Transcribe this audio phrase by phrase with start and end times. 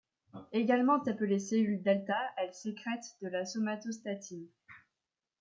[0.51, 4.47] Également appelées cellules Delta, elles sécrètent de la somatostatine.